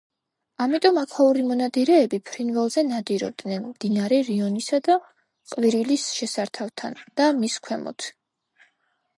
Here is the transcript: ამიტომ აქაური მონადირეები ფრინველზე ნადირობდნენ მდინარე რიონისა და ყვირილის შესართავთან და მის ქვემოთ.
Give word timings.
ამიტომ 0.63 0.95
აქაური 1.01 1.43
მონადირეები 1.49 2.19
ფრინველზე 2.29 2.83
ნადირობდნენ 2.87 3.67
მდინარე 3.73 4.19
რიონისა 4.31 4.81
და 4.89 4.97
ყვირილის 5.53 6.07
შესართავთან 6.21 6.99
და 7.23 7.29
მის 7.45 7.63
ქვემოთ. 7.69 8.13